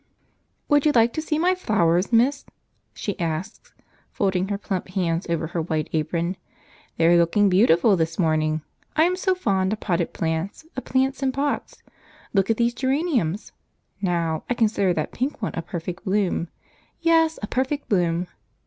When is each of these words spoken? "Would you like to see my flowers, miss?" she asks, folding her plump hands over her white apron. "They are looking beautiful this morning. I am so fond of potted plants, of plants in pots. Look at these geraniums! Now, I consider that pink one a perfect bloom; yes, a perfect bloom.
"Would 0.67 0.87
you 0.87 0.91
like 0.93 1.13
to 1.13 1.21
see 1.21 1.37
my 1.37 1.53
flowers, 1.53 2.11
miss?" 2.11 2.43
she 2.91 3.19
asks, 3.19 3.71
folding 4.11 4.47
her 4.47 4.57
plump 4.57 4.87
hands 4.87 5.27
over 5.29 5.45
her 5.45 5.61
white 5.61 5.91
apron. 5.93 6.37
"They 6.97 7.05
are 7.05 7.19
looking 7.19 7.49
beautiful 7.49 7.95
this 7.95 8.17
morning. 8.17 8.63
I 8.95 9.03
am 9.03 9.15
so 9.15 9.35
fond 9.35 9.73
of 9.73 9.79
potted 9.79 10.11
plants, 10.11 10.65
of 10.75 10.85
plants 10.85 11.21
in 11.21 11.31
pots. 11.31 11.83
Look 12.33 12.49
at 12.49 12.57
these 12.57 12.73
geraniums! 12.73 13.51
Now, 14.01 14.43
I 14.49 14.55
consider 14.55 14.91
that 14.91 15.11
pink 15.11 15.39
one 15.39 15.53
a 15.53 15.61
perfect 15.61 16.03
bloom; 16.03 16.47
yes, 16.99 17.37
a 17.43 17.47
perfect 17.47 17.87
bloom. 17.87 18.25